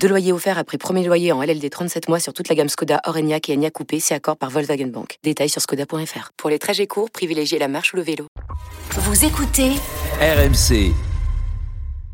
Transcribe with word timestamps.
Deux 0.00 0.08
loyers 0.08 0.32
offerts 0.32 0.58
après 0.58 0.78
premier 0.78 1.04
loyer 1.04 1.32
en 1.32 1.42
LLD 1.42 1.68
37 1.70 2.08
mois 2.08 2.20
sur 2.20 2.32
toute 2.32 2.48
la 2.48 2.54
gamme 2.54 2.68
Skoda, 2.68 3.00
Orenia 3.06 3.38
et 3.48 3.52
Enya 3.54 3.70
Coupé, 3.70 3.98
c'est 3.98 4.14
accord 4.14 4.36
par 4.36 4.50
Volkswagen 4.50 4.86
Bank. 4.86 5.18
Détails 5.24 5.48
sur 5.48 5.60
skoda.fr. 5.60 6.30
Pour 6.36 6.50
les 6.50 6.58
trajets 6.60 6.86
courts, 6.86 7.10
privilégiez 7.10 7.58
la 7.58 7.66
marche 7.66 7.92
ou 7.92 7.96
le 7.96 8.02
vélo. 8.02 8.26
Vous 8.92 9.24
écoutez 9.24 9.70
RMC. 10.20 10.92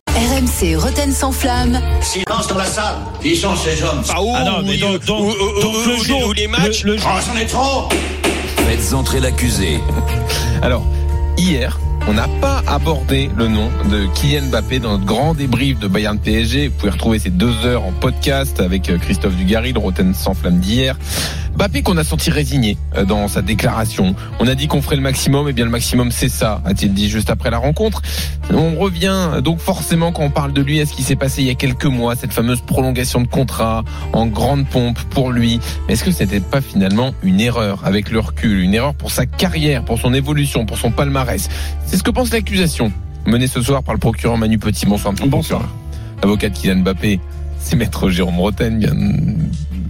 RMC 0.08 0.76
Roten 0.76 1.12
sans 1.12 1.32
flamme. 1.32 1.78
Silence 2.00 2.46
dans 2.48 2.56
la 2.58 2.64
salle. 2.64 2.96
Qui 3.20 3.36
sont 3.36 3.54
ces 3.56 3.82
hommes 3.82 4.02
Ah, 4.08 4.44
non, 4.44 4.62
mais 4.64 4.78
donc, 4.78 5.04
donc, 5.04 5.36
donc 5.60 5.86
le 5.86 5.96
jour, 5.96 6.32
les 6.34 6.46
matchs 6.48 6.84
le- 6.84 6.94
le- 6.96 7.00
Oh, 7.04 7.20
c'en 7.20 7.36
est 7.38 7.46
trop 7.46 7.88
Faites 8.66 8.94
entrer 8.94 9.20
l'accusé. 9.20 9.78
Alors, 10.62 10.84
hier, 11.36 11.78
on 12.08 12.14
n'a 12.14 12.28
pas 12.40 12.62
abordé 12.66 13.30
le 13.36 13.48
nom 13.48 13.68
de 13.90 14.06
Kylian 14.14 14.46
Mbappé 14.46 14.78
dans 14.78 14.92
notre 14.92 15.04
grand 15.04 15.34
débrief 15.34 15.78
de 15.78 15.88
Bayern 15.88 16.18
PSG. 16.18 16.68
Vous 16.68 16.74
pouvez 16.74 16.90
retrouver 16.90 17.18
ces 17.18 17.30
deux 17.30 17.64
heures 17.64 17.84
en 17.84 17.92
podcast 17.92 18.60
avec 18.60 18.90
euh, 18.90 18.98
Christophe 18.98 19.36
Dugarry, 19.36 19.72
le 19.72 19.78
Roten 19.78 20.14
sans 20.14 20.34
flamme 20.34 20.58
d'hier. 20.58 20.96
Mbappé 21.54 21.82
qu'on 21.82 21.96
a 21.96 22.04
senti 22.04 22.30
résigné 22.30 22.76
euh, 22.96 23.04
dans 23.04 23.28
sa 23.28 23.42
déclaration. 23.42 24.14
On 24.40 24.48
a 24.48 24.54
dit 24.54 24.66
qu'on 24.68 24.82
ferait 24.82 24.96
le 24.96 25.02
maximum, 25.02 25.48
et 25.48 25.52
bien 25.52 25.64
le 25.64 25.70
maximum 25.70 26.10
c'est 26.10 26.28
ça, 26.28 26.62
a-t-il 26.64 26.92
dit 26.94 27.08
juste 27.08 27.30
après 27.30 27.50
la 27.50 27.58
rencontre. 27.58 28.02
On 28.52 28.76
revient 28.76 29.40
donc 29.42 29.58
forcément 29.58 30.12
quand 30.12 30.22
on 30.22 30.30
parle 30.30 30.52
de 30.52 30.62
lui 30.62 30.80
à 30.80 30.86
ce 30.86 30.92
qui 30.92 31.02
s'est 31.02 31.16
passé 31.16 31.42
il 31.42 31.48
y 31.48 31.50
a 31.50 31.54
quelques 31.54 31.86
mois, 31.86 32.16
cette 32.16 32.32
fameuse 32.32 32.60
prolongation 32.60 33.20
de 33.20 33.28
contrat 33.28 33.84
en 34.12 34.26
grande 34.26 34.66
pompe 34.66 34.98
pour 35.10 35.30
lui. 35.30 35.60
Est-ce 35.88 36.04
que 36.04 36.10
c'était 36.10 36.40
pas 36.40 36.60
finalement 36.60 37.14
une 37.22 37.40
erreur 37.40 37.80
avec 37.84 38.10
le 38.10 38.20
recul, 38.20 38.60
une 38.60 38.74
erreur 38.74 38.94
pour 38.94 39.10
sa 39.10 39.26
carrière, 39.26 39.84
pour 39.84 39.98
son 39.98 40.14
évolution, 40.14 40.66
pour 40.66 40.78
son 40.78 40.90
palmarès? 40.90 41.48
C'est 41.86 41.96
ce 41.96 42.02
que 42.02 42.10
pense 42.10 42.32
l'accusation 42.32 42.92
menée 43.26 43.46
ce 43.46 43.62
soir 43.62 43.82
par 43.82 43.94
le 43.94 44.00
procureur 44.00 44.36
Manu 44.38 44.58
Petit. 44.58 44.86
Bonsoir. 44.86 45.14
Bonsoir. 45.14 45.30
procureur. 45.60 45.68
Avocat 46.22 46.48
de 46.48 46.54
Kylian 46.54 46.76
Mbappé, 46.76 47.20
c'est 47.58 47.76
maître 47.76 48.10
Jérôme 48.10 48.38
Roten, 48.38 48.78
bien, 48.78 48.94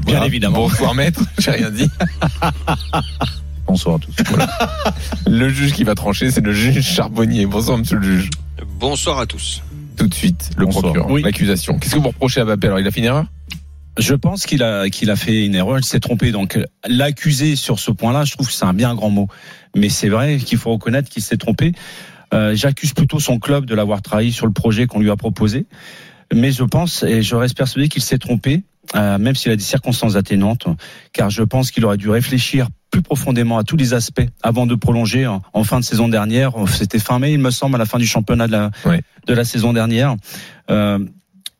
Bien 0.06 0.22
évidemment. 0.24 0.58
Bonsoir 0.58 0.94
maître, 0.94 1.20
j'ai 1.38 1.50
rien 1.52 1.70
dit. 1.70 1.88
Bonsoir 3.66 3.96
à 3.96 3.98
tous. 4.00 4.14
Le 5.26 5.48
juge 5.48 5.72
qui 5.72 5.84
va 5.84 5.94
trancher, 5.94 6.30
c'est 6.30 6.44
le 6.44 6.52
juge 6.52 6.82
Charbonnier. 6.84 7.46
Bonsoir 7.46 7.78
monsieur 7.78 7.96
le 7.96 8.02
juge. 8.02 8.30
Bonsoir 8.78 9.18
à 9.20 9.26
tous. 9.26 9.62
Tout 9.96 10.06
de 10.08 10.14
suite, 10.14 10.50
le 10.56 10.66
Bonsoir. 10.66 10.84
procureur, 10.84 11.10
Oui. 11.10 11.22
l'accusation. 11.22 11.78
Qu'est-ce 11.78 11.94
que 11.94 12.00
vous 12.00 12.08
reprochez 12.08 12.40
à 12.40 12.44
Mbappé 12.44 12.66
Alors 12.66 12.80
il 12.80 12.86
a 12.86 12.90
fait 12.90 13.00
une 13.00 13.06
erreur? 13.06 13.24
Je 13.98 14.14
pense 14.14 14.46
qu'il 14.46 14.62
a 14.62 14.88
qu'il 14.88 15.10
a 15.10 15.16
fait 15.16 15.44
une 15.46 15.54
erreur, 15.54 15.78
il 15.78 15.84
s'est 15.84 16.00
trompé. 16.00 16.32
Donc 16.32 16.58
l'accuser 16.86 17.56
sur 17.56 17.78
ce 17.78 17.90
point-là, 17.90 18.24
je 18.24 18.32
trouve 18.32 18.46
que 18.48 18.52
c'est 18.52 18.64
un 18.64 18.74
bien 18.74 18.94
grand 18.94 19.10
mot. 19.10 19.28
Mais 19.76 19.88
c'est 19.88 20.08
vrai 20.08 20.38
qu'il 20.38 20.58
faut 20.58 20.72
reconnaître 20.72 21.08
qu'il 21.08 21.22
s'est 21.22 21.36
trompé. 21.36 21.72
Euh, 22.34 22.54
J'accuse 22.54 22.92
plutôt 22.94 23.20
son 23.20 23.38
club 23.38 23.64
de 23.66 23.74
l'avoir 23.74 24.02
trahi 24.02 24.32
sur 24.32 24.46
le 24.46 24.52
projet 24.52 24.86
qu'on 24.86 25.00
lui 25.00 25.10
a 25.10 25.16
proposé. 25.16 25.66
Mais 26.34 26.50
je 26.52 26.64
pense 26.64 27.02
et 27.02 27.22
je 27.22 27.36
reste 27.36 27.56
persuadé 27.56 27.88
qu'il 27.90 28.02
s'est 28.02 28.18
trompé, 28.18 28.64
euh, 28.94 29.18
même 29.18 29.34
s'il 29.34 29.52
a 29.52 29.56
des 29.56 29.62
circonstances 29.62 30.16
atténuantes, 30.16 30.66
car 31.12 31.30
je 31.30 31.42
pense 31.42 31.70
qu'il 31.70 31.84
aurait 31.84 31.96
dû 31.96 32.10
réfléchir 32.10 32.68
plus 32.90 33.02
profondément 33.02 33.56
à 33.56 33.64
tous 33.64 33.76
les 33.76 33.94
aspects 33.94 34.26
avant 34.42 34.66
de 34.66 34.74
prolonger 34.74 35.26
en, 35.26 35.40
en 35.52 35.64
fin 35.64 35.80
de 35.80 35.84
saison 35.84 36.08
dernière. 36.08 36.52
C'était 36.68 36.98
fin 36.98 37.18
mai, 37.18 37.32
il 37.32 37.38
me 37.38 37.50
semble, 37.50 37.76
à 37.76 37.78
la 37.78 37.86
fin 37.86 37.98
du 37.98 38.06
championnat 38.06 38.46
de 38.46 38.52
la, 38.52 38.70
de 39.26 39.34
la 39.34 39.44
saison 39.44 39.72
dernière. 39.72 40.16
Euh, 40.70 40.98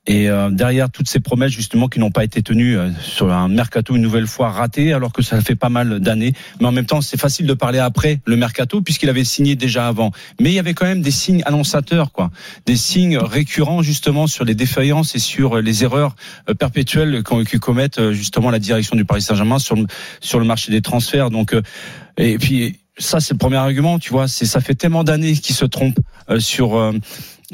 et 0.06 0.28
euh, 0.28 0.50
derrière 0.50 0.91
toutes 0.91 1.08
ces 1.08 1.20
promesses 1.20 1.53
justement 1.53 1.89
qui 1.89 2.00
n'ont 2.00 2.11
pas 2.11 2.25
été 2.25 2.42
tenues 2.42 2.77
euh, 2.77 2.90
sur 3.01 3.33
un 3.33 3.48
mercato 3.48 3.95
une 3.95 4.02
nouvelle 4.02 4.27
fois 4.27 4.51
raté, 4.51 4.92
alors 4.92 5.13
que 5.13 5.23
ça 5.23 5.40
fait 5.40 5.55
pas 5.55 5.68
mal 5.68 6.01
d'années. 6.01 6.33
Mais 6.61 6.67
en 6.67 6.73
même 6.73 6.86
temps, 6.86 7.01
c'est 7.01 7.20
facile 7.20 7.46
de 7.46 7.55
parler 7.55 7.79
après 7.79 8.20
le 8.24 8.36
mercato 8.36 8.80
puisqu'il 8.83 9.08
avait 9.08 9.24
signé 9.24 9.55
déjà 9.55 9.86
avant. 9.86 10.11
Mais 10.41 10.51
il 10.51 10.55
y 10.55 10.58
avait 10.58 10.74
quand 10.74 10.86
même 10.86 11.02
des 11.02 11.12
signes 11.12 11.42
annonçateurs, 11.46 12.11
quoi, 12.12 12.30
des 12.67 12.77
signes 12.77 13.17
récurrents 13.18 13.83
justement 13.83 14.27
sur 14.27 14.45
les 14.45 14.55
défaillances 14.55 15.14
et 15.14 15.20
sur 15.20 15.61
les 15.61 15.85
erreurs 15.85 16.17
euh, 16.48 16.55
perpétuelles 16.55 17.23
que 17.23 17.57
commettent 17.58 17.98
euh, 17.98 18.12
justement 18.12 18.51
la 18.51 18.58
direction 18.58 18.96
du 18.96 19.05
Paris 19.05 19.23
Saint-Germain 19.23 19.58
sur 19.58 19.77
le, 19.77 19.86
sur 20.20 20.41
le 20.41 20.45
marché 20.45 20.73
des 20.73 20.83
transferts. 20.83 21.30
Donc 21.30 21.55
euh, 21.55 21.62
et 22.17 22.39
puis 22.39 22.80
ça 22.98 23.20
c'est 23.20 23.35
le 23.35 23.39
premier 23.39 23.57
argument, 23.57 23.98
tu 23.98 24.11
vois, 24.11 24.29
c'est 24.29 24.46
ça 24.46 24.61
fait 24.61 24.74
tellement 24.74 25.05
d'années 25.05 25.35
qu'ils 25.35 25.55
se 25.55 25.64
trompent 25.64 26.01
euh, 26.29 26.41
sur 26.41 26.92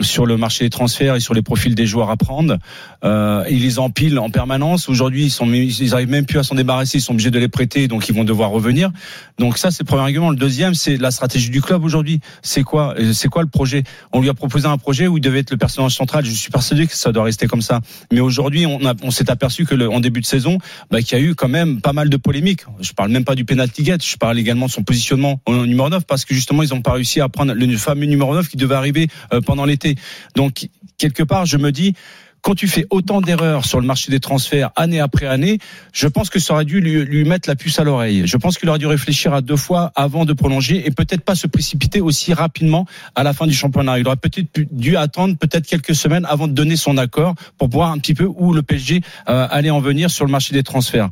sur 0.01 0.27
le 0.27 0.37
marché 0.37 0.65
des 0.65 0.71
transferts 0.71 1.17
et 1.17 1.21
sur 1.21 1.35
les 1.35 1.43
profils 1.43 1.75
des 1.75 1.87
joueurs 1.87 2.11
à 2.11 2.17
prendre. 2.17 2.59
Euh, 3.05 3.45
ils 3.51 3.63
les 3.63 3.79
empilent 3.79 4.19
en 4.19 4.31
permanence. 4.31 4.89
Aujourd'hui, 4.89 5.25
ils 5.25 5.31
sont, 5.31 5.51
ils 5.53 5.95
arrivent 5.95 6.11
même 6.11 6.27
plus 6.27 6.39
à 6.39 6.43
s'en 6.43 6.55
débarrasser. 6.55 6.99
Ils 6.99 7.01
sont 7.01 7.13
obligés 7.13 7.31
de 7.31 7.39
les 7.39 7.49
prêter, 7.49 7.89
donc 7.89 8.09
ils 8.09 8.15
vont 8.15 8.25
devoir 8.25 8.51
revenir. 8.51 8.91
Donc 9.39 9.59
ça, 9.59 9.71
c'est 9.71 9.83
le 9.83 9.87
premier 9.87 10.03
argument. 10.03 10.31
Le 10.31 10.37
deuxième, 10.37 10.75
c'est 10.75 10.97
la 10.97 11.11
stratégie 11.11 11.51
du 11.51 11.61
club 11.61 11.85
aujourd'hui. 11.85 12.21
C'est 12.43 12.63
quoi 12.63 12.95
Euh, 12.99 13.13
C'est 13.13 13.29
quoi 13.29 13.43
le 13.43 13.49
projet? 13.49 13.85
On 14.13 14.21
lui 14.21 14.29
a 14.29 14.35
proposé 14.35 14.67
un 14.67 14.79
projet 14.79 15.07
où 15.07 15.19
il 15.19 15.21
devait 15.21 15.41
être 15.41 15.51
le 15.51 15.57
personnage 15.57 15.95
central. 15.95 16.25
Je 16.25 16.31
suis 16.31 16.51
persuadé 16.51 16.87
que 16.87 16.97
ça 16.97 17.13
doit 17.13 17.25
rester 17.25 17.47
comme 17.47 17.63
ça. 17.63 17.81
Mais 18.13 18.21
aujourd'hui, 18.21 18.67
on, 18.67 19.11
s'est 19.11 19.31
aperçu 19.31 19.65
que 19.65 19.75
le, 19.75 19.91
en 19.91 20.01
début 20.01 20.21
de 20.21 20.27
saison, 20.27 20.59
bah, 20.91 21.01
qu'il 21.03 21.19
y 21.19 21.21
a 21.21 21.25
eu 21.25 21.35
quand 21.35 21.49
même 21.49 21.81
pas 21.81 21.93
mal 21.93 22.09
de 22.09 22.17
polémiques. 22.17 22.65
Je 22.81 22.93
parle 22.93 23.11
même 23.11 23.25
pas 23.25 23.35
du 23.35 23.45
penalty 23.45 23.83
gate. 23.83 24.05
Je 24.05 24.17
parle 24.17 24.39
également 24.39 24.67
de 24.67 24.71
son 24.71 24.83
positionnement 24.83 25.41
au 25.47 25.67
numéro 25.67 25.89
9 25.89 26.05
parce 26.05 26.25
que 26.25 26.35
justement, 26.35 26.63
ils 26.63 26.71
n'ont 26.71 26.83
pas 26.83 26.93
réussi 26.93 27.21
à 27.21 27.29
prendre 27.29 27.53
le 27.53 27.77
fameux 27.77 28.07
numéro 28.07 28.35
9 28.35 28.49
qui 28.49 28.57
devait 28.57 28.75
arriver 28.75 29.09
euh, 29.33 29.41
pendant 29.41 29.65
l'été. 29.65 29.88
Donc 30.35 30.69
quelque 30.99 31.23
part, 31.23 31.47
je 31.47 31.57
me 31.57 31.73
dis 31.73 31.95
quand 32.43 32.55
tu 32.55 32.69
fais 32.69 32.87
autant 32.91 33.21
d'erreurs 33.21 33.65
sur 33.65 33.81
le 33.81 33.87
marché 33.87 34.11
des 34.11 34.21
transferts 34.21 34.71
année 34.77 35.01
après 35.01 35.27
année, 35.27 35.59
je 35.93 36.07
pense 36.07 36.31
que 36.31 36.39
ça 36.39 36.55
aurait 36.55 36.65
dû 36.65 36.81
lui, 36.81 37.25
mettre 37.25 37.49
la 37.49 37.57
puce 37.57 37.79
à 37.79 37.85
l'oreille. 37.85 38.23
Je 38.27 38.37
pense 38.37 38.59
qu'il 38.59 38.69
aurait 38.69 38.79
dû 38.79 38.87
réfléchir 38.87 39.35
à 39.35 39.41
deux 39.41 39.57
fois 39.57 39.93
avant 39.97 40.25
de 40.25 40.33
prolonger 40.33 40.87
et 40.87 40.91
peut-être 40.91 41.23
pas 41.23 41.35
se 41.35 41.47
précipiter 41.47 42.01
aussi 42.01 42.33
rapidement 42.33 42.87
à 43.15 43.23
la 43.23 43.33
fin 43.33 43.47
du 43.47 43.55
championnat. 43.55 43.99
Il 43.99 44.07
aurait 44.07 44.17
peut-être 44.17 44.49
dû 44.73 44.97
attendre 44.97 45.37
peut-être 45.37 45.67
quelques 45.67 45.95
semaines 45.95 46.27
avant 46.27 46.49
de 46.49 46.53
donner 46.53 46.77
son 46.77 46.97
accord 46.97 47.35
pour 47.57 47.69
voir 47.69 47.91
un 47.91 47.99
petit 47.99 48.15
peu 48.15 48.25
où 48.25 48.53
le 48.53 48.63
PSG 48.63 49.01
euh, 49.29 49.47
allait 49.51 49.71
en 49.71 49.81
venir 49.81 50.11
sur 50.11 50.25
le 50.25 50.31
marché 50.31 50.55
des 50.55 50.63
transferts. 50.63 51.11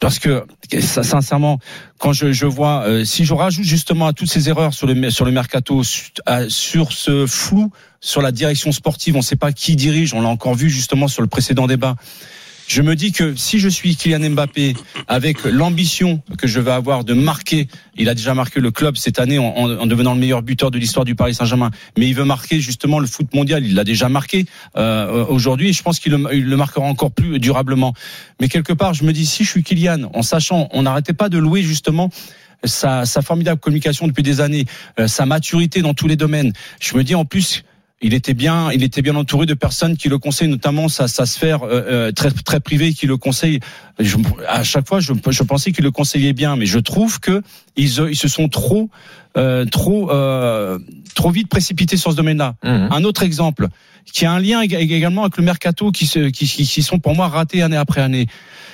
Parce 0.00 0.20
que 0.20 0.44
sincèrement, 0.80 1.58
quand 1.98 2.12
je, 2.12 2.32
je 2.32 2.46
vois, 2.46 2.84
euh, 2.86 3.04
si 3.04 3.24
je 3.24 3.34
rajoute 3.34 3.64
justement 3.64 4.06
à 4.06 4.12
toutes 4.12 4.30
ces 4.30 4.48
erreurs 4.48 4.72
sur 4.72 4.86
le 4.86 5.10
sur 5.10 5.24
le 5.24 5.32
mercato, 5.32 5.82
sur 5.82 6.92
ce 6.92 7.26
flou 7.26 7.72
sur 8.00 8.22
la 8.22 8.30
direction 8.30 8.70
sportive, 8.70 9.16
on 9.16 9.18
ne 9.18 9.24
sait 9.24 9.36
pas 9.36 9.52
qui 9.52 9.74
dirige. 9.74 10.14
On 10.14 10.20
l'a 10.20 10.28
encore 10.28 10.54
vu 10.54 10.70
justement 10.70 11.08
sur 11.08 11.22
le 11.22 11.28
précédent 11.28 11.66
débat. 11.66 11.96
Je 12.68 12.82
me 12.82 12.94
dis 12.96 13.12
que 13.12 13.34
si 13.34 13.58
je 13.58 13.68
suis 13.70 13.96
Kylian 13.96 14.28
Mbappé, 14.30 14.74
avec 15.08 15.42
l'ambition 15.44 16.20
que 16.36 16.46
je 16.46 16.60
vais 16.60 16.70
avoir 16.70 17.02
de 17.02 17.14
marquer, 17.14 17.66
il 17.96 18.10
a 18.10 18.14
déjà 18.14 18.34
marqué 18.34 18.60
le 18.60 18.70
club 18.70 18.98
cette 18.98 19.18
année 19.18 19.38
en, 19.38 19.46
en- 19.46 19.78
en 19.78 19.86
devenant 19.86 20.12
le 20.12 20.20
meilleur 20.20 20.42
buteur 20.42 20.70
de 20.70 20.78
l'histoire 20.78 21.06
du 21.06 21.14
Paris 21.14 21.32
Saint-Germain, 21.34 21.70
mais 21.96 22.06
il 22.06 22.14
veut 22.14 22.26
marquer 22.26 22.60
justement 22.60 22.98
le 22.98 23.06
foot 23.06 23.32
mondial. 23.34 23.64
Il 23.64 23.74
l'a 23.74 23.84
déjà 23.84 24.10
marqué 24.10 24.44
euh, 24.76 25.24
aujourd'hui. 25.24 25.70
et 25.70 25.72
Je 25.72 25.82
pense 25.82 25.98
qu'il 25.98 26.12
le, 26.12 26.56
marquera 26.56 26.84
encore 26.84 27.10
plus 27.10 27.38
durablement. 27.38 27.94
Mais 28.38 28.48
quelque 28.48 28.74
part, 28.74 28.92
je 28.92 29.02
me 29.04 29.14
dis 29.14 29.24
si 29.24 29.44
je 29.44 29.50
suis 29.50 29.62
Kylian, 29.62 30.10
en 30.12 30.20
sachant, 30.22 30.68
on 30.72 30.82
n'arrêtait 30.82 31.14
pas 31.14 31.30
de 31.30 31.38
louer 31.38 31.62
justement 31.62 32.10
sa, 32.64 33.06
sa 33.06 33.22
formidable 33.22 33.60
communication 33.60 34.06
depuis 34.08 34.22
des 34.22 34.42
années, 34.42 34.66
euh, 35.00 35.08
sa 35.08 35.24
maturité 35.24 35.80
dans 35.80 35.94
tous 35.94 36.06
les 36.06 36.16
domaines. 36.16 36.52
Je 36.80 36.94
me 36.98 37.02
dis 37.02 37.14
en 37.14 37.24
plus. 37.24 37.64
Il 38.00 38.14
était 38.14 38.34
bien, 38.34 38.70
il 38.70 38.84
était 38.84 39.02
bien 39.02 39.16
entouré 39.16 39.44
de 39.44 39.54
personnes 39.54 39.96
qui 39.96 40.08
le 40.08 40.18
conseillent, 40.18 40.48
notamment 40.48 40.88
sa, 40.88 41.08
sa 41.08 41.26
sphère 41.26 41.64
euh, 41.64 41.82
euh, 41.88 42.12
très 42.12 42.30
très 42.30 42.60
privée 42.60 42.94
qui 42.94 43.06
le 43.06 43.16
conseille. 43.16 43.58
Je- 43.98 44.16
à 44.48 44.62
chaque 44.62 44.86
fois, 44.86 45.00
je, 45.00 45.12
je 45.28 45.42
pensais 45.42 45.72
qu'il 45.72 45.82
le 45.82 45.90
conseillait 45.90 46.32
bien, 46.32 46.54
mais 46.54 46.66
je 46.66 46.78
trouve 46.78 47.18
que 47.18 47.42
ils, 47.76 47.88
ils 48.10 48.16
se 48.16 48.28
sont 48.28 48.48
trop 48.48 48.88
euh, 49.36 49.64
trop 49.64 50.10
euh, 50.12 50.78
trop 51.16 51.30
vite 51.32 51.48
précipités 51.48 51.96
sur 51.96 52.12
ce 52.12 52.16
domaine-là. 52.16 52.54
Mhm. 52.62 52.88
Un 52.92 53.02
autre 53.04 53.24
exemple 53.24 53.66
qui 54.12 54.24
a 54.24 54.32
un 54.32 54.38
lien 54.38 54.62
ég- 54.62 54.76
également 54.76 55.22
avec 55.22 55.36
le 55.36 55.42
mercato 55.44 55.90
qui, 55.90 56.06
se, 56.06 56.28
qui, 56.30 56.46
qui, 56.46 56.64
qui 56.66 56.82
sont 56.82 56.98
pour 57.00 57.14
moi 57.16 57.26
ratés 57.28 57.62
année 57.62 57.76
après 57.76 58.00
année. 58.00 58.26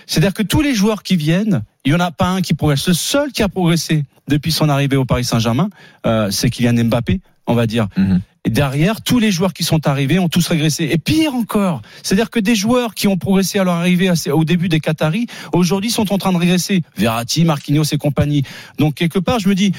C'est-à-dire 0.07 0.35
que 0.35 0.43
tous 0.43 0.61
les 0.61 0.75
joueurs 0.75 1.03
qui 1.03 1.17
viennent, 1.17 1.63
il 1.87 1.93
y 1.93 1.95
en 1.95 2.01
a 2.01 2.11
pas 2.11 2.29
un 2.29 2.43
qui 2.43 2.53
progresse. 2.53 2.87
Le 2.89 2.95
seul 2.95 3.33
qui 3.33 3.43
a 3.43 3.49
progressé 3.49 4.05
depuis 4.29 4.53
son 4.53 4.69
arrivée 4.69 4.97
au 4.97 5.07
Paris 5.07 5.25
Saint-Germain, 5.25 5.71
euh, 6.07 6.31
c'est 6.31 6.51
Kylian 6.51 6.85
Mbappé, 6.85 7.21
on 7.47 7.55
va 7.55 7.67
dire. 7.67 7.89
Mhm. 7.97 8.21
Et 8.47 8.51
derrière, 8.51 9.01
tous 9.01 9.19
les 9.19 9.31
joueurs 9.31 9.55
qui 9.55 9.65
sont 9.65 9.87
arrivés 9.87 10.19
ont 10.19 10.29
tous 10.29 10.47
régressé. 10.49 10.89
Et 10.91 10.99
pire 10.99 11.35
encore, 11.35 11.81
c'est-à-dire 12.03 12.29
que 12.29 12.41
des 12.41 12.55
joueurs 12.55 12.95
qui 12.95 13.09
ont 13.09 13.17
progressé 13.17 13.59
à 13.59 13.65
leur 13.65 13.75
arrivée 13.75 14.13
au 14.31 14.45
début 14.45 14.69
des 14.69 14.81
Qataris, 14.81 15.27
aujourd'hui 15.53 15.91
sont 15.91 16.13
en 16.13 16.19
train 16.19 16.33
de 16.33 16.37
régresser. 16.37 16.83
Verratti, 16.97 17.45
Marquinhos 17.45 17.85
et 17.93 17.97
compagnie. 17.97 18.45
Donc 18.79 18.95
quelque 18.95 19.19
part, 19.19 19.39
je 19.39 19.49
me 19.49 19.55
dis, 19.55 19.73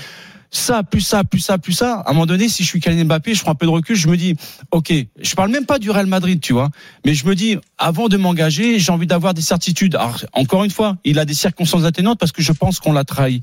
ça, 0.55 0.83
plus 0.83 1.01
ça, 1.01 1.23
plus 1.23 1.39
ça, 1.39 1.57
plus 1.57 1.73
ça. 1.73 1.95
À 1.99 2.09
un 2.09 2.13
moment 2.13 2.25
donné, 2.25 2.49
si 2.49 2.63
je 2.63 2.69
suis 2.69 2.79
Kylian 2.79 3.05
Mbappé, 3.05 3.33
je 3.33 3.41
prends 3.41 3.51
un 3.51 3.55
peu 3.55 3.65
de 3.65 3.71
recul, 3.71 3.95
je 3.95 4.07
me 4.07 4.17
dis, 4.17 4.35
ok, 4.71 4.93
je 5.21 5.35
parle 5.35 5.51
même 5.51 5.65
pas 5.65 5.79
du 5.79 5.91
Real 5.91 6.05
Madrid, 6.07 6.39
tu 6.39 6.53
vois, 6.53 6.69
mais 7.05 7.13
je 7.13 7.25
me 7.27 7.35
dis, 7.35 7.57
avant 7.77 8.07
de 8.07 8.17
m'engager, 8.17 8.79
j'ai 8.79 8.91
envie 8.91 9.07
d'avoir 9.07 9.33
des 9.33 9.41
certitudes. 9.41 9.95
Alors, 9.95 10.23
encore 10.33 10.63
une 10.63 10.71
fois, 10.71 10.97
il 11.03 11.19
a 11.19 11.25
des 11.25 11.33
circonstances 11.33 11.83
atténuantes 11.83 12.19
parce 12.19 12.31
que 12.31 12.41
je 12.41 12.51
pense 12.51 12.79
qu'on 12.79 12.93
l'a 12.93 13.03
trahi. 13.03 13.41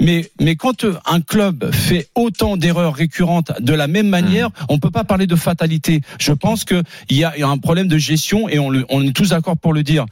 Mais, 0.00 0.30
mais 0.40 0.56
quand 0.56 0.84
euh, 0.84 0.94
un 1.06 1.20
club 1.20 1.72
fait 1.72 2.08
autant 2.14 2.56
d'erreurs 2.56 2.94
récurrentes 2.94 3.52
de 3.60 3.72
la 3.72 3.86
même 3.86 4.08
manière, 4.08 4.50
on 4.68 4.78
peut 4.78 4.90
pas 4.90 5.04
parler 5.04 5.26
de 5.26 5.36
fatalité. 5.36 6.02
Je 6.18 6.32
pense 6.32 6.64
que 6.64 6.82
il 7.08 7.16
y 7.16 7.20
y 7.20 7.24
a 7.24 7.48
un 7.48 7.58
problème 7.58 7.88
de 7.88 7.96
gestion 7.96 8.48
et 8.48 8.58
on, 8.58 8.68
le, 8.68 8.84
on 8.90 9.02
est 9.02 9.16
tous 9.16 9.30
d'accord 9.30 9.56
pour 9.56 9.72
le 9.72 9.82
dire. 9.82 10.04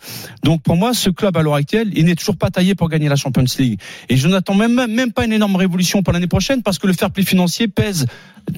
Donc 0.42 0.62
pour 0.62 0.76
moi, 0.76 0.94
ce 0.94 1.10
club 1.10 1.36
à 1.36 1.42
l'heure 1.42 1.54
actuelle, 1.54 1.90
il 1.94 2.06
n'est 2.06 2.14
toujours 2.14 2.36
pas 2.36 2.50
taillé 2.50 2.74
pour 2.74 2.88
gagner 2.88 3.08
la 3.08 3.16
Champions 3.16 3.44
League. 3.58 3.78
Et 4.08 4.16
je 4.16 4.26
n'attends 4.26 4.54
même 4.54 4.86
même 4.88 5.12
pas 5.12 5.24
une 5.24 5.32
énorme 5.32 5.56
révolution 5.56 6.02
pour 6.02 6.12
l'année 6.12 6.26
prochaine 6.26 6.62
parce 6.62 6.78
que 6.78 6.86
le 6.86 6.94
fair 6.94 7.10
play 7.10 7.24
financier 7.24 7.68
pèse 7.68 8.06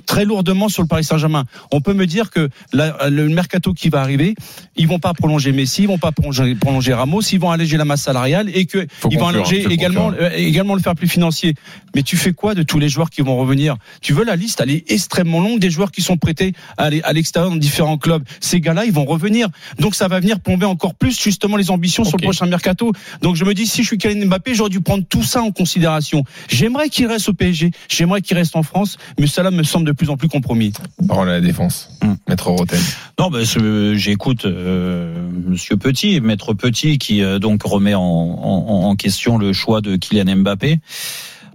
très 0.04 0.24
lourdement 0.24 0.68
sur 0.68 0.82
le 0.82 0.88
Paris 0.88 1.04
Saint-Germain. 1.04 1.44
On 1.72 1.80
peut 1.80 1.94
me 1.94 2.06
dire 2.06 2.30
que 2.30 2.48
la- 2.72 3.08
le 3.10 3.28
mercato 3.28 3.72
qui 3.72 3.88
va 3.88 4.00
arriver, 4.00 4.34
ils 4.76 4.86
vont 4.88 4.98
pas 4.98 5.14
prolonger 5.14 5.52
Messi, 5.52 5.82
ils 5.82 5.88
vont 5.88 5.98
pas 5.98 6.12
prolonger, 6.12 6.54
prolonger 6.54 6.94
Ramos, 6.94 7.20
ils 7.22 7.38
vont 7.40 7.50
alléger 7.50 7.76
la 7.76 7.84
masse 7.84 8.02
salariale 8.02 8.50
et 8.54 8.66
que 8.66 8.86
Faut 9.00 9.08
ils 9.10 9.18
vont 9.18 9.28
alléger 9.28 9.62
également 9.72 10.12
euh, 10.18 10.30
également 10.36 10.74
le 10.74 10.80
fair 10.80 10.94
play 10.94 11.06
financier. 11.08 11.54
Mais 11.94 12.02
tu 12.02 12.16
fais 12.16 12.32
quoi 12.32 12.54
de 12.54 12.62
tous 12.62 12.78
les 12.78 12.88
joueurs 12.88 13.10
qui 13.10 13.22
vont 13.22 13.36
revenir? 13.36 13.76
Tu 14.00 14.12
veux 14.12 14.24
la 14.24 14.36
liste 14.36 14.60
Elle 14.62 14.70
est 14.70 14.90
extrêmement 14.90 15.40
longue 15.40 15.58
des 15.58 15.70
joueurs 15.70 15.90
qui 15.90 16.02
sont 16.02 16.16
prêtés 16.16 16.52
à 16.78 16.90
l'extérieur 17.12 17.50
dans 17.50 17.56
différents 17.56 17.98
clubs. 17.98 18.24
Ces 18.40 18.60
gars-là, 18.60 18.84
ils 18.84 18.92
vont 18.92 19.04
revenir. 19.04 19.48
Donc 19.78 19.94
ça 19.94 20.08
va 20.08 20.20
venir 20.20 20.40
plomber 20.40 20.66
encore 20.66 20.94
plus 20.94 21.20
justement 21.20 21.56
les 21.56 21.70
ambitions 21.70 22.04
sur 22.04 22.16
le 22.18 22.22
prochain 22.22 22.46
mercato. 22.46 22.92
Donc 23.22 23.36
je 23.36 23.44
me 23.44 23.54
dis 23.54 23.66
si 23.66 23.82
je 23.82 23.88
suis 23.88 23.98
Kylian 23.98 24.26
Mbappé, 24.26 24.54
j'aurais 24.54 24.70
dû 24.70 24.80
prendre 24.80 25.04
tout 25.08 25.22
ça 25.22 25.42
en 25.42 25.52
considération. 25.52 26.24
J'aimerais 26.48 26.88
qu'il 26.88 27.06
reste 27.06 27.28
au 27.28 27.34
PSG, 27.34 27.70
j'aimerais 27.88 28.22
qu'il 28.22 28.36
reste 28.36 28.56
en 28.56 28.62
France, 28.62 28.96
mais 29.18 29.26
cela 29.26 29.50
me 29.50 29.62
semble 29.62 29.75
de 29.84 29.92
plus 29.92 30.08
en 30.10 30.16
plus 30.16 30.28
compromis. 30.28 30.72
Parole 31.06 31.28
à 31.28 31.32
la 31.32 31.40
défense. 31.40 31.90
Hmm. 32.02 32.14
Maître 32.28 32.48
Roten. 32.50 32.80
Non, 33.18 33.30
ben, 33.30 33.44
ce- 33.44 33.94
j'écoute 33.96 34.44
euh, 34.46 35.14
Monsieur 35.46 35.76
Petit, 35.76 36.20
Maître 36.20 36.54
Petit, 36.54 36.98
qui 36.98 37.22
euh, 37.22 37.38
donc 37.38 37.62
remet 37.62 37.94
en, 37.94 38.00
en, 38.02 38.88
en 38.88 38.96
question 38.96 39.38
le 39.38 39.52
choix 39.52 39.80
de 39.80 39.96
Kylian 39.96 40.36
Mbappé. 40.36 40.78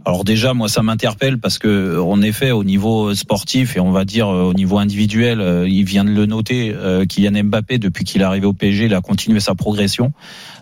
Alors 0.03 0.23
déjà, 0.23 0.55
moi, 0.55 0.67
ça 0.67 0.81
m'interpelle 0.81 1.37
parce 1.37 1.59
que, 1.59 1.99
en 1.99 2.21
effet, 2.23 2.49
au 2.51 2.63
niveau 2.63 3.13
sportif 3.13 3.77
et 3.77 3.79
on 3.79 3.91
va 3.91 4.03
dire 4.03 4.27
euh, 4.29 4.43
au 4.43 4.53
niveau 4.53 4.79
individuel, 4.79 5.39
euh, 5.39 5.69
il 5.69 5.83
vient 5.83 6.03
de 6.03 6.09
le 6.09 6.25
noter, 6.25 6.73
euh, 6.75 7.05
Kylian 7.05 7.43
Mbappé, 7.43 7.77
depuis 7.77 8.03
qu'il 8.03 8.21
est 8.21 8.23
arrivé 8.23 8.47
au 8.47 8.53
PSG, 8.53 8.85
il 8.85 8.93
a 8.95 9.01
continué 9.01 9.39
sa 9.39 9.53
progression. 9.53 10.11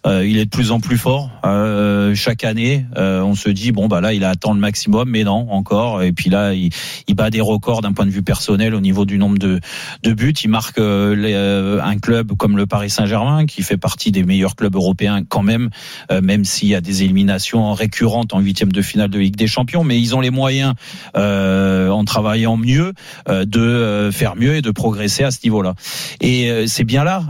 Euh, 0.05 0.25
il 0.25 0.37
est 0.37 0.45
de 0.45 0.49
plus 0.49 0.71
en 0.71 0.79
plus 0.79 0.97
fort. 0.97 1.29
Euh, 1.45 2.15
chaque 2.15 2.43
année, 2.43 2.85
euh, 2.97 3.21
on 3.21 3.35
se 3.35 3.49
dit 3.49 3.71
bon 3.71 3.87
bah 3.87 4.01
là, 4.01 4.13
il 4.13 4.23
a 4.23 4.29
atteint 4.29 4.53
le 4.53 4.59
maximum, 4.59 5.09
mais 5.09 5.23
non, 5.23 5.47
encore. 5.51 6.01
Et 6.03 6.11
puis 6.13 6.29
là, 6.29 6.53
il, 6.53 6.69
il 7.07 7.15
bat 7.15 7.29
des 7.29 7.41
records 7.41 7.81
d'un 7.81 7.91
point 7.91 8.05
de 8.05 8.11
vue 8.11 8.23
personnel 8.23 8.75
au 8.75 8.79
niveau 8.79 9.05
du 9.05 9.17
nombre 9.17 9.37
de, 9.37 9.59
de 10.03 10.13
buts. 10.13 10.33
Il 10.43 10.49
marque 10.49 10.79
euh, 10.79 11.15
les, 11.15 11.33
euh, 11.33 11.81
un 11.83 11.97
club 11.97 12.33
comme 12.37 12.57
le 12.57 12.65
Paris 12.65 12.89
Saint-Germain, 12.89 13.45
qui 13.45 13.61
fait 13.61 13.77
partie 13.77 14.11
des 14.11 14.23
meilleurs 14.23 14.55
clubs 14.55 14.75
européens 14.75 15.23
quand 15.27 15.43
même, 15.43 15.69
euh, 16.11 16.21
même 16.21 16.45
s'il 16.45 16.69
y 16.69 16.75
a 16.75 16.81
des 16.81 17.03
éliminations 17.03 17.73
récurrentes 17.73 18.33
en 18.33 18.39
huitième 18.39 18.71
de 18.71 18.81
finale 18.81 19.09
de 19.09 19.19
Des 19.35 19.47
Champions. 19.47 19.83
Mais 19.83 19.99
ils 19.99 20.15
ont 20.15 20.21
les 20.21 20.29
moyens, 20.29 20.73
euh, 21.15 21.89
en 21.89 22.03
travaillant 22.05 22.57
mieux, 22.57 22.93
euh, 23.27 23.45
de 23.45 23.59
euh, 23.59 24.11
faire 24.11 24.35
mieux 24.35 24.55
et 24.55 24.61
de 24.61 24.71
progresser 24.71 25.23
à 25.23 25.31
ce 25.31 25.39
niveau-là. 25.43 25.75
Et 26.21 26.67
c'est 26.67 26.83
bien 26.83 27.03
là 27.03 27.23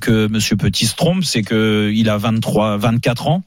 que 0.00 0.28
Monsieur 0.28 0.56
Petit 0.56 0.86
se 0.86 0.94
trompe, 0.94 1.24
c'est 1.24 1.42
que 1.42 1.90
il 1.94 2.08
a 2.08 2.16
23, 2.16 2.76
24 2.76 3.28
ans. 3.28 3.42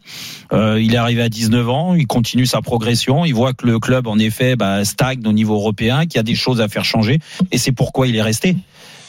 Il 0.52 0.94
est 0.94 0.98
arrivé 0.98 1.22
à 1.22 1.30
19 1.30 1.70
ans, 1.70 1.96
il 1.96 2.08
continue 2.08 2.46
sa 2.46 2.62
progression, 2.62 3.26
il 3.26 3.34
voit 3.34 3.54
que 3.54 3.66
le 3.66 3.80
club 3.80 4.08
en 4.08 4.18
effet 4.18 4.56
bah, 4.56 4.84
stagne 4.86 5.26
au 5.26 5.32
niveau 5.32 5.56
européen, 5.56 6.06
qu'il 6.06 6.16
y 6.16 6.20
a 6.20 6.24
des 6.24 6.36
choses 6.36 6.62
à 6.62 6.68
faire 6.68 6.86
changer, 6.86 7.20
et 7.52 7.58
c'est 7.58 7.72
pourquoi 7.72 8.08
il 8.08 8.16
est 8.16 8.22
resté. 8.22 8.56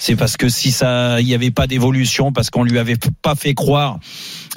C'est 0.00 0.16
parce 0.16 0.38
que 0.38 0.48
si 0.48 0.72
ça, 0.72 1.20
il 1.20 1.26
n'y 1.26 1.34
avait 1.34 1.50
pas 1.50 1.66
d'évolution, 1.66 2.32
parce 2.32 2.48
qu'on 2.48 2.64
lui 2.64 2.78
avait 2.78 2.96
pas 3.20 3.34
fait 3.34 3.52
croire 3.52 3.98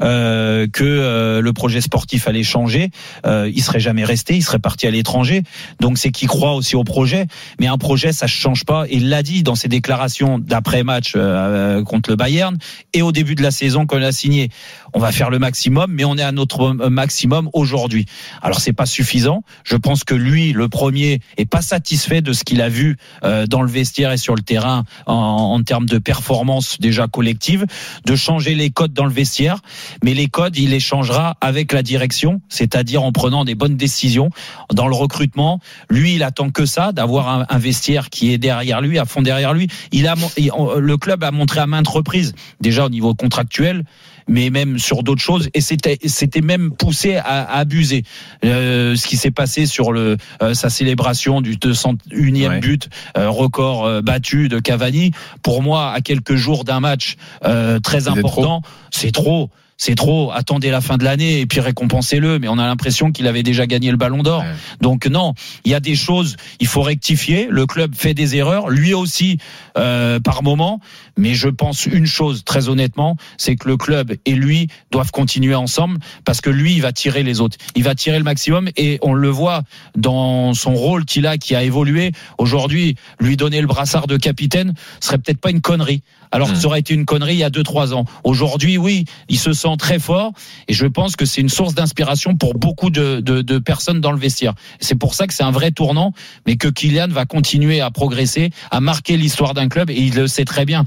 euh, 0.02 0.68
que 0.72 0.84
euh, 0.84 1.42
le 1.42 1.54
projet 1.54 1.82
sportif 1.82 2.28
allait 2.28 2.44
changer, 2.44 2.92
euh, 3.26 3.52
il 3.54 3.62
serait 3.62 3.82
jamais 3.82 4.06
resté, 4.06 4.36
il 4.36 4.42
serait 4.42 4.60
parti 4.60 4.88
à 4.88 4.92
l'étranger. 4.92 5.44
Donc 5.82 5.98
c'est 5.98 6.12
qu'il 6.12 6.30
croit 6.30 6.54
aussi 6.54 6.78
au 6.78 6.86
projet, 6.86 7.28
mais 7.60 7.68
un 7.68 7.78
projet 7.78 8.14
ça 8.14 8.26
change 8.26 8.64
pas. 8.64 8.86
Et 8.88 8.96
il 8.96 9.10
l'a 9.10 9.22
dit 9.22 9.44
dans 9.44 9.56
ses 9.56 9.68
déclarations 9.68 10.40
d'après 10.40 10.84
match 10.84 11.14
euh, 11.16 11.84
contre 11.84 12.10
le 12.10 12.16
Bayern 12.16 12.58
et 12.94 13.02
au 13.02 13.12
début 13.12 13.36
de 13.36 13.44
la 13.44 13.52
saison 13.52 13.86
il 13.98 14.04
a 14.04 14.12
signé. 14.12 14.50
On 14.94 15.00
va 15.00 15.12
faire 15.12 15.30
le 15.30 15.40
maximum, 15.40 15.92
mais 15.92 16.06
on 16.06 16.18
est 16.18 16.24
à 16.24 16.32
notre 16.32 16.72
maximum 16.90 17.50
aujourd'hui. 17.54 18.06
Alors 18.42 18.60
c'est 18.60 18.74
pas 18.74 18.86
suffisant. 18.86 19.44
Je 19.64 19.76
pense 19.76 20.04
que 20.04 20.14
lui, 20.14 20.54
le 20.54 20.70
premier, 20.70 21.20
est 21.38 21.46
pas 21.46 21.62
satisfait 21.62 22.22
de 22.22 22.34
ce 22.34 22.44
qu'il 22.44 22.62
a 22.62 22.70
vu 22.70 22.98
euh, 23.24 23.48
dans 23.48 23.62
le 23.62 23.70
vestiaire 23.70 24.12
et 24.12 24.18
sur 24.18 24.36
le 24.36 24.42
terrain 24.42 24.84
en, 25.08 25.14
en 25.34 25.62
termes 25.64 25.86
de 25.86 25.98
performance 25.98 26.78
déjà 26.80 27.08
collective, 27.08 27.66
de 28.06 28.16
changer 28.16 28.56
les 28.56 28.70
codes 28.70 28.94
dans 28.94 29.06
le 29.06 29.12
vestiaire. 29.12 29.60
Mais 30.04 30.14
les 30.14 30.28
codes, 30.28 30.58
il 30.58 30.70
les 30.72 30.80
changera 30.80 31.36
avec 31.42 31.74
la 31.74 31.84
direction, 31.84 32.42
c'est-à-dire 32.50 33.04
en 33.04 33.12
prenant 33.12 33.46
des 33.46 33.56
bonnes 33.56 33.76
décisions 33.78 34.30
dans 34.74 34.88
le 34.88 34.96
recrutement. 34.96 35.60
Lui, 35.90 36.16
il 36.16 36.24
attend 36.24 36.50
que 36.50 36.66
ça, 36.66 36.92
d'avoir 36.92 37.30
un, 37.30 37.46
un 37.50 37.58
vestiaire 37.60 38.10
qui 38.10 38.32
est 38.34 38.38
derrière 38.38 38.82
lui, 38.82 39.00
à 39.00 39.06
fond 39.06 39.22
derrière 39.22 39.54
lui. 39.54 39.68
Il 39.92 40.08
a, 40.08 40.16
il- 40.38 40.52
le 40.78 40.98
club 40.98 41.24
a 41.24 41.32
montré 41.32 41.60
à 41.60 41.68
maintes 41.68 41.88
reprises, 41.88 42.34
déjà 42.62 42.86
au 42.86 42.90
niveau 42.90 43.14
contractuel, 43.16 43.84
mais 44.28 44.50
même 44.50 44.80
sur 44.80 45.04
d'autres 45.04 45.22
choses 45.22 45.50
et 45.54 45.60
c'était 45.60 45.98
c'était 46.06 46.40
même 46.40 46.72
poussé 46.72 47.18
à, 47.18 47.24
à 47.44 47.58
abuser 47.58 48.04
Euh, 48.46 48.96
ce 48.96 49.06
qui 49.08 49.18
s'est 49.18 49.32
passé 49.32 49.66
sur 49.66 49.92
le 49.92 50.16
euh, 50.42 50.54
sa 50.54 50.70
célébration 50.70 51.42
du 51.42 51.58
201e 51.58 52.48
Ouais. 52.48 52.60
but 52.60 52.90
euh, 53.18 53.30
record 53.30 53.86
euh, 53.86 54.02
battu 54.02 54.48
de 54.48 54.60
Cavani 54.60 55.12
pour 55.42 55.62
moi 55.62 55.92
à 55.92 56.02
quelques 56.02 56.36
jours 56.36 56.64
d'un 56.64 56.80
match 56.80 57.16
euh, 57.44 57.80
très 57.80 58.08
important 58.08 58.62
c'est 58.92 59.12
trop 59.12 59.50
c'est 59.78 59.96
trop. 59.96 60.32
Attendez 60.32 60.70
la 60.70 60.82
fin 60.82 60.98
de 60.98 61.04
l'année 61.04 61.40
et 61.40 61.46
puis 61.46 61.60
récompensez-le. 61.60 62.40
Mais 62.40 62.48
on 62.48 62.58
a 62.58 62.66
l'impression 62.66 63.12
qu'il 63.12 63.28
avait 63.28 63.44
déjà 63.44 63.66
gagné 63.68 63.92
le 63.92 63.98
Ballon 63.98 64.24
d'Or. 64.24 64.42
Ouais. 64.42 64.48
Donc 64.82 65.06
non, 65.08 65.34
il 65.66 65.72
y 65.72 65.76
a 65.76 65.80
des 65.80 65.96
choses. 65.96 66.36
Il 66.60 66.68
faut 66.68 66.82
rectifier. 66.82 67.48
Le 67.50 67.66
club 67.66 67.96
fait 67.96 68.14
des 68.14 68.36
erreurs, 68.36 68.70
lui 68.70 68.94
aussi 68.94 69.38
euh, 69.78 70.20
par 70.20 70.44
moment. 70.44 70.80
Mais 71.18 71.34
je 71.34 71.50
pense 71.50 71.86
une 71.86 72.06
chose 72.06 72.44
très 72.44 72.70
honnêtement, 72.70 73.18
c'est 73.38 73.56
que 73.56 73.68
le 73.68 73.78
club 73.78 74.14
et 74.26 74.34
lui 74.34 74.68
doivent 74.92 75.12
continuer 75.12 75.56
ensemble 75.56 76.00
parce 76.26 76.42
que 76.42 76.50
lui, 76.50 76.74
il 76.74 76.82
va 76.82 76.92
tirer 76.92 77.24
les 77.24 77.42
autres. 77.42 77.58
Il 77.76 77.84
va 77.84 77.96
tirer 77.96 78.18
le 78.18 78.24
maximum 78.24 78.70
et 78.78 79.00
on 79.02 79.14
le 79.14 79.30
voit 79.30 79.64
dans 79.96 80.54
son 80.54 80.74
rôle 80.74 81.06
qu'il 81.06 81.28
a, 81.28 81.38
qui 81.38 81.56
a 81.56 81.64
évolué. 81.64 82.12
Aujourd'hui, 82.38 82.96
lui 83.20 83.38
donner 83.38 83.62
le 83.62 83.68
brassard 83.68 84.08
de 84.08 84.18
capitaine 84.18 84.74
serait 85.00 85.18
peut-être 85.18 85.40
pas 85.40 85.50
une 85.50 85.62
connerie. 85.62 86.02
Alors 86.32 86.48
que 86.48 86.54
Hmm. 86.54 86.62
ça 86.62 86.68
aurait 86.68 86.80
été 86.80 86.94
une 86.96 87.06
connerie 87.06 87.36
il 87.36 87.40
y 87.40 87.44
a 87.44 87.52
2-3 87.52 87.94
ans. 87.94 88.06
Aujourd'hui, 88.24 88.78
oui, 88.78 89.06
il 89.30 89.38
se 89.38 89.54
sent 89.54 89.73
très 89.78 90.00
fort 90.00 90.32
et 90.68 90.74
je 90.74 90.86
pense 90.86 91.16
que 91.16 91.26
c'est 91.26 91.42
une 91.42 91.50
source 91.50 91.74
d'inspiration 91.76 92.36
pour 92.36 92.54
beaucoup 92.56 92.90
de, 92.90 93.20
de, 93.20 93.42
de 93.42 93.58
personnes 93.58 94.02
dans 94.02 94.12
le 94.12 94.18
vestiaire. 94.20 94.54
C'est 94.80 94.96
pour 94.96 95.14
ça 95.16 95.28
que 95.28 95.34
c'est 95.34 95.44
un 95.44 95.52
vrai 95.52 95.72
tournant, 95.72 96.14
mais 96.46 96.56
que 96.56 96.68
Kylian 96.68 97.08
va 97.10 97.26
continuer 97.26 97.82
à 97.82 97.92
progresser, 97.92 98.52
à 98.72 98.80
marquer 98.80 99.18
l'histoire 99.18 99.54
d'un 99.54 99.70
club 99.70 99.90
et 99.90 100.00
il 100.00 100.16
le 100.16 100.28
sait 100.28 100.46
très 100.46 100.66
bien. 100.66 100.86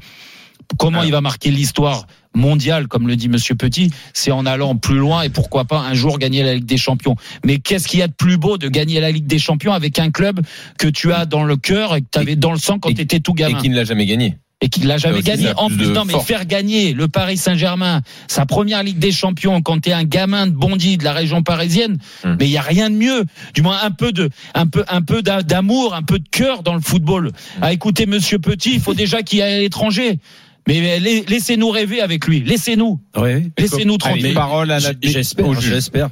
Comment 0.78 1.02
il 1.04 1.12
va 1.12 1.20
marquer 1.20 1.50
l'histoire 1.50 2.06
mondiale, 2.34 2.88
comme 2.88 3.06
le 3.06 3.16
dit 3.16 3.28
Monsieur 3.28 3.54
Petit, 3.54 3.90
c'est 4.12 4.32
en 4.32 4.44
allant 4.46 4.76
plus 4.76 4.98
loin 4.98 5.22
et 5.22 5.28
pourquoi 5.28 5.64
pas 5.64 5.78
un 5.80 5.94
jour 5.94 6.18
gagner 6.18 6.42
la 6.42 6.54
Ligue 6.54 6.64
des 6.66 6.76
Champions. 6.76 7.16
Mais 7.44 7.58
qu'est-ce 7.58 7.86
qu'il 7.88 8.00
y 8.00 8.02
a 8.02 8.08
de 8.08 8.12
plus 8.12 8.36
beau 8.36 8.58
de 8.58 8.68
gagner 8.68 9.00
la 9.00 9.10
Ligue 9.10 9.26
des 9.26 9.38
Champions 9.38 9.72
avec 9.72 9.98
un 9.98 10.10
club 10.10 10.40
que 10.78 10.88
tu 10.88 11.12
as 11.12 11.24
dans 11.24 11.44
le 11.44 11.56
cœur 11.56 11.94
et 11.94 12.02
que 12.02 12.06
tu 12.10 12.18
avais 12.18 12.36
dans 12.36 12.52
le 12.52 12.58
sang 12.58 12.78
quand 12.78 12.90
et- 12.90 12.94
tu 12.94 13.00
étais 13.02 13.20
tout 13.20 13.32
Et 13.38 13.42
gamin 13.42 13.60
qui 13.60 13.68
ne 13.68 13.76
l'a 13.76 13.84
jamais 13.84 14.06
gagné. 14.06 14.38
Et 14.62 14.68
qu'il 14.70 14.86
l'a 14.86 14.96
jamais 14.96 15.20
gagné. 15.20 15.50
En 15.56 15.68
plus 15.68 15.88
non, 15.90 16.04
mais 16.06 16.14
force. 16.14 16.26
faire 16.26 16.46
gagner 16.46 16.94
le 16.94 17.08
Paris 17.08 17.36
Saint-Germain, 17.36 18.00
sa 18.26 18.46
première 18.46 18.82
Ligue 18.82 18.98
des 18.98 19.12
Champions, 19.12 19.60
quand 19.60 19.80
t'es 19.80 19.92
un 19.92 20.04
gamin 20.04 20.46
de 20.46 20.52
Bondy 20.52 20.96
de 20.96 21.04
la 21.04 21.12
région 21.12 21.42
parisienne, 21.42 21.98
Hum. 22.24 22.36
mais 22.40 22.46
il 22.46 22.52
y 22.52 22.56
a 22.56 22.62
rien 22.62 22.88
de 22.88 22.94
mieux. 22.96 23.24
Du 23.54 23.60
moins 23.62 23.78
un 23.82 23.90
peu 23.90 24.12
de, 24.12 24.30
un 24.54 24.66
peu, 24.66 24.84
un 24.88 25.02
peu 25.02 25.20
d'a- 25.22 25.42
d'amour, 25.42 25.94
un 25.94 26.02
peu 26.02 26.18
de 26.18 26.28
cœur 26.30 26.62
dans 26.62 26.74
le 26.74 26.80
football. 26.80 27.32
À 27.60 27.72
écouter 27.74 28.06
Monsieur 28.06 28.38
Petit, 28.38 28.72
il 28.74 28.80
faut 28.80 28.94
déjà 28.94 29.22
qu'il 29.22 29.42
aille 29.42 29.54
à 29.54 29.58
l'étranger. 29.58 30.18
Mais 30.66 30.98
la- 30.98 31.20
laissez-nous 31.28 31.68
rêver 31.70 32.00
avec 32.00 32.26
lui. 32.26 32.40
Laissez-nous. 32.40 32.98
Oui. 33.16 33.52
Laissez-nous 33.58 33.92
Allez, 34.04 34.20
tranquille. 34.20 34.34
parole 34.34 34.70
à 34.72 34.80
la 34.80 34.90
J'espère, 35.02 35.60
j'espère. 35.60 36.08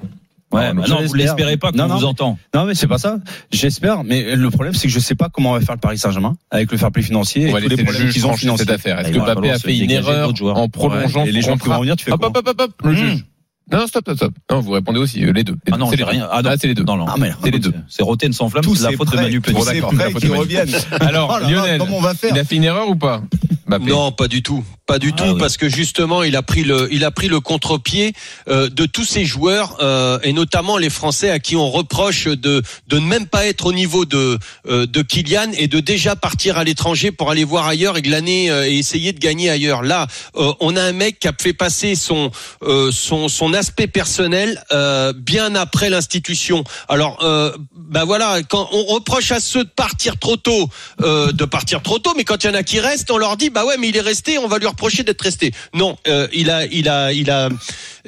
Ouais, 0.55 0.73
Non, 0.73 0.83
bah 0.83 0.89
non, 0.89 1.03
vous 1.07 1.15
l'espérez 1.15 1.57
pas 1.57 1.73
qu'on 1.73 1.87
vous 1.87 2.05
entend. 2.05 2.39
Non, 2.55 2.65
mais 2.65 2.75
c'est 2.75 2.87
pas 2.87 2.99
ça. 2.99 3.19
J'espère, 3.53 4.05
mais 4.05 4.37
le 4.37 4.51
problème, 4.51 4.75
c'est 4.75 4.87
que 4.89 4.93
je 4.93 5.01
sais 5.01 5.15
pas 5.15 5.29
comment 5.29 5.53
va 5.53 5.61
faire 5.61 5.75
le 5.75 5.81
Paris 5.81 5.99
Saint-Germain 5.99 6.35
avec 6.51 6.71
le 6.71 6.79
fair 6.79 6.91
play 6.93 7.03
financier 7.03 7.53
On 7.53 7.59
et 7.59 7.63
tous 7.63 7.69
les 7.69 7.83
problèmes 7.83 8.09
qu'ils 8.11 8.25
ont 8.25 8.29
trancher 8.29 8.47
cette 8.49 8.59
financiers. 8.69 8.71
affaire. 8.75 9.01
Est-ce 9.01 9.09
Il 9.11 9.15
que 9.17 9.21
Mbappé 9.21 9.51
a 9.51 9.59
fait 9.59 9.77
une 9.77 9.91
erreur 9.91 10.33
en 10.57 10.69
prolongeant 10.69 11.25
et 11.25 11.33
les 11.33 11.43
gens 11.43 11.57
qui 11.57 11.69
vont 11.69 11.81
venir, 11.81 11.97
tu 11.97 12.05
fais 12.05 12.13
Hop, 12.13 12.21
quoi 12.21 12.29
hop, 12.29 12.37
hop, 12.39 12.49
hop, 12.49 12.61
hop, 12.61 12.73
le 12.85 12.93
Mmh. 12.93 12.97
juge. 12.97 13.25
Non, 13.73 13.87
stop, 13.87 14.03
stop, 14.05 14.17
stop. 14.17 14.33
Non, 14.51 14.61
vous 14.61 14.73
répondez 14.73 14.99
aussi, 14.99 15.25
euh, 15.25 15.33
les 15.33 15.43
deux. 15.43 15.57
Les 15.67 15.73
Ah 15.73 15.79
non, 15.79 15.89
c'est 15.89 15.97
les 15.97 16.05
rien. 16.05 16.21
deux. 16.25 16.29
Ah 16.31 16.43
non, 16.43 16.51
Ah, 16.53 16.57
c'est 16.61 16.67
les 16.67 16.75
deux. 16.75 16.85
Non, 16.85 16.97
non. 16.97 17.07
Ah, 17.09 17.17
merde. 17.17 17.39
C'est 17.43 17.51
les 17.51 17.59
deux. 17.59 17.73
C'est 17.89 18.03
Roten 18.03 18.31
sans 18.35 18.51
flamme, 18.51 18.63
c'est 18.63 18.83
la 18.83 18.93
faute 18.93 19.09
de 19.09 19.13
prêts, 19.15 19.23
Manu 19.23 19.41
Petit. 19.41 19.55
tous 19.55 19.63
ces 19.63 19.75
d'accord, 19.77 19.93
la 19.95 19.99
prêts 20.05 20.11
faute 20.13 20.21
qui 20.23 20.29
de 20.29 20.35
reviennent. 20.35 20.69
Alors, 21.01 21.33
Oh 21.35 21.41
là 21.43 21.49
là, 21.49 21.51
Lionel, 21.51 21.79
comment 21.79 21.97
on 21.97 22.01
va 22.03 22.13
faire 22.15 22.31
il 22.35 22.39
a 22.39 22.45
fait 22.45 22.57
une 22.57 22.65
erreur 22.65 22.89
ou 22.91 22.95
pas 22.97 23.23
Mbappé? 23.67 23.87
Non, 23.87 24.13
pas 24.13 24.29
du 24.29 24.43
tout. 24.43 24.63
Pas 24.87 24.99
du 24.99 25.13
Ah 25.15 25.23
tout, 25.23 25.33
oui. 25.33 25.39
parce 25.39 25.57
que 25.57 25.67
justement, 25.67 26.23
il 26.23 26.37
a 26.37 26.43
pris 26.43 26.63
le, 26.63 26.89
il 26.93 27.05
a 27.05 27.11
pris 27.11 27.29
le 27.29 27.41
contre-pied 27.41 28.13
euh, 28.49 28.69
de 28.69 28.85
tous 28.85 29.05
ces 29.07 29.25
joueurs 29.25 29.79
euh, 29.81 30.19
et 30.23 30.35
notamment 30.35 30.77
les 30.77 30.91
Français 30.91 31.31
à 31.31 31.39
qui 31.39 31.57
on 31.57 31.71
reproche 31.71 32.27
de 32.29 32.63
de 32.89 32.99
ne 32.99 33.07
même 33.07 33.27
pas 33.27 33.47
être 33.47 33.65
au 33.65 33.73
niveau 33.73 34.05
de 34.05 34.39
euh, 34.69 34.85
de 34.87 35.01
Kylian 35.01 35.53
et 35.57 35.69
de 35.69 35.81
déjà 35.81 36.17
partir 36.17 36.59
à 36.59 36.65
l'étranger 36.65 37.13
pour 37.13 37.31
aller 37.31 37.45
voir 37.45 37.67
ailleurs 37.67 37.97
et 37.97 38.03
glaner 38.03 38.51
euh, 38.51 38.69
et 38.69 38.77
essayer 38.77 39.15
de 39.15 39.19
gagner 39.19 39.49
ailleurs. 39.49 39.83
Là, 39.83 40.07
euh, 40.37 40.53
on 40.61 40.77
a 40.77 40.83
un 40.83 40.93
mec 40.93 41.19
qui 41.19 41.29
a 41.29 41.33
fait 41.41 41.55
passer 41.55 41.95
son 41.95 42.31
euh, 42.63 42.91
son 42.93 43.29
son 43.29 43.55
aspect 43.55 43.87
personnel 43.87 44.63
euh, 44.71 45.15
bien 45.17 45.55
après 45.55 45.89
l'institution. 45.89 46.63
Alors, 46.89 47.25
euh, 47.25 47.57
ben 47.75 48.05
voilà, 48.05 48.43
quand 48.43 48.69
on 48.73 48.85
reproche 48.85 49.33
à 49.33 49.41
ceux 49.41 49.65
de 49.65 49.71
partir 49.71 50.19
trop 50.19 50.37
tôt, 50.37 50.69
euh, 51.01 51.33
de 51.33 51.47
partir 51.47 51.81
trop 51.81 51.99
tôt, 51.99 52.13
mais 52.19 52.25
quand 52.25 52.45
il 52.45 52.49
y 52.49 52.51
en 52.51 52.55
a 52.55 52.63
qui 52.63 52.81
restent, 52.81 53.11
on 53.11 53.17
leur 53.17 53.39
dit 53.39 53.49
bah 53.49 53.65
ouais, 53.65 53.77
mais 53.79 53.89
il 53.89 53.97
est 53.97 54.03
resté, 54.03 54.37
on 54.37 54.47
va 54.47 54.59
lui 54.59 54.67
reprocher 54.75 55.03
d'être 55.03 55.23
resté. 55.23 55.53
Non, 55.73 55.97
euh, 56.07 56.29
il 56.33 56.51
a, 56.51 56.67
il 56.67 56.89
a, 56.89 57.13
il 57.13 57.31
a 57.31 57.49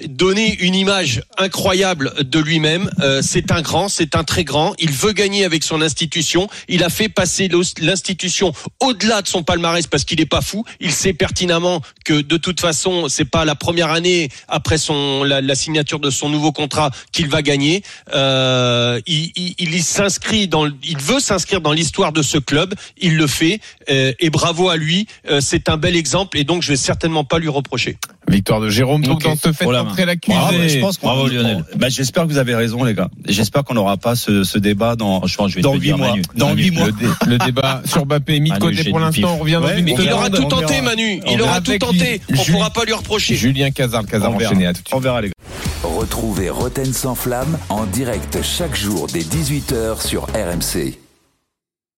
donné 0.09 0.57
une 0.61 0.75
image 0.75 1.23
incroyable 1.39 2.13
de 2.23 2.39
lui-même. 2.39 2.91
Euh, 3.01 3.21
c'est 3.23 3.51
un 3.51 3.63
grand, 3.63 3.89
c'est 3.89 4.15
un 4.15 4.25
très 4.25 4.45
grand. 4.45 4.75
Il 4.79 4.91
veut 4.91 5.13
gagner 5.13 5.45
avec 5.45 5.63
son 5.63 5.81
institution. 5.81 6.49
Il 6.69 6.85
a 6.85 6.91
fait 6.91 7.09
passer 7.09 7.49
l'institution 7.81 8.53
au-delà 8.81 9.23
de 9.23 9.29
son 9.29 9.43
palmarès 9.43 9.87
parce 9.87 10.05
qu'il 10.05 10.21
est 10.21 10.27
pas 10.27 10.43
fou. 10.43 10.65
Il 10.81 10.93
sait 10.93 11.15
pertinemment 11.15 11.81
que 12.05 12.21
de 12.21 12.37
toute 12.37 12.61
façon, 12.61 13.09
c'est 13.09 13.25
pas 13.25 13.45
la 13.45 13.55
première 13.55 13.91
année 13.91 14.29
après 14.49 14.79
son 14.79 15.25
la, 15.25 15.55
signature 15.55 16.01
de 16.01 16.11
son 16.11 16.29
nouveau 16.29 16.53
contrat 16.53 16.91
qu'il 17.13 17.29
va 17.29 17.41
gagner. 17.43 17.83
Euh, 18.13 19.01
il, 19.07 19.33
il, 19.37 19.55
il 19.59 19.83
s'inscrit 19.83 20.49
dans, 20.49 20.67
il 20.67 20.99
veut 20.99 21.21
s'inscrire 21.21 21.61
dans 21.61 21.73
l'histoire 21.73 22.13
de 22.13 22.23
ce 22.23 22.39
club. 22.39 22.75
Il 22.99 23.17
le 23.17 23.27
fait 23.27 23.61
euh, 23.89 24.13
et 24.19 24.31
bravo 24.31 24.69
à 24.69 24.77
lui. 24.77 25.07
Euh, 25.31 25.41
c'est 25.41 25.69
un 25.69 25.77
bel 25.77 25.97
exemple 25.97 26.39
et 26.39 26.45
donc 26.45 26.56
je 26.63 26.69
vais 26.73 26.77
certainement 26.77 27.25
pas 27.25 27.39
lui 27.39 27.49
reprocher. 27.49 27.99
Victoire 28.29 28.61
de 28.61 28.69
Jérôme. 28.69 29.03
Donc 29.03 29.19
Ok. 29.19 29.23
dans 29.25 29.37
ce 29.37 29.53
fait 29.53 29.65
Oh 29.67 29.73
la 29.73 29.83
entrer 29.83 30.05
l'accusé. 30.05 30.37
Bravo, 30.37 30.57
je 30.69 30.79
pense 30.81 30.99
qu'on- 30.99 31.07
Bravo, 31.07 31.29
Lionel. 31.29 31.65
Bah, 31.77 31.89
j'espère 31.89 32.25
que 32.25 32.29
vous 32.29 32.39
avez 32.39 32.55
raison, 32.55 32.83
les 32.85 32.95
gars. 32.95 33.09
J'espère 33.29 33.63
qu'on 33.65 33.75
n'aura 33.75 33.97
pas 33.97 34.17
ce, 34.17 34.43
ce 34.45 34.59
débat 34.59 34.97
dans, 34.97 35.19
Franchement, 35.21 35.49
je 35.49 35.57
vais 35.57 35.63
dans 35.63 35.71
te 35.71 35.77
le 35.77 35.81
huit 35.81 35.87
dire, 35.89 35.99
mois. 35.99 36.09
Manu. 36.11 36.23
Dans 36.35 36.49
Manu, 36.49 36.63
huit 36.63 36.71
mois. 36.73 36.87
Le, 36.87 36.93
dé- 36.93 37.07
le 37.27 37.39
débat 37.39 37.83
sur 37.85 38.05
Mbappé 38.07 38.37
est 38.37 38.41
mis 38.41 38.51
de 38.51 38.59
côté 38.59 38.85
pour 38.91 38.99
l'instant. 38.99 39.35
On 39.35 39.39
revient 39.39 39.53
dans 39.63 39.67
Ouais. 39.67 39.81
Il 39.87 40.13
aura 40.13 40.29
tout 40.31 40.37
verra. 40.49 40.49
tenté, 40.49 40.81
Manu. 40.81 41.21
Il 41.27 41.41
On 41.41 41.45
aura 41.45 41.61
tout 41.61 41.79
tenté. 41.79 42.21
On 42.37 42.45
pourra 42.53 42.71
pas 42.71 42.85
lui 42.85 42.93
reprocher. 42.93 43.35
Julien 43.37 43.71
Cazard, 43.71 44.07
Cazard 44.07 44.33
On 44.35 44.37
verra. 44.39 44.51
enchaîné. 44.51 44.67
À 44.67 44.73
tout 44.73 44.83
de 44.83 44.89
suite. 44.89 44.95
On 44.97 45.01
verra, 45.01 45.21
les 45.21 45.29
gars. 45.29 45.35
Retrouvez 45.85 46.51
Roten 46.51 46.93
sans 46.93 47.15
flamme 47.15 47.59
en 47.69 47.85
direct 47.85 48.39
chaque 48.43 48.77
jour 48.77 49.07
dès 49.13 49.21
18h 49.23 50.03
sur 50.05 50.25
RMC. 50.25 50.99